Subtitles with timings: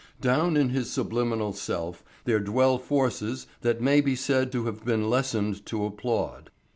[0.19, 5.11] Down in his subliminal self there dwell forces that may be said to have been
[5.11, 6.49] lessoned to applaud.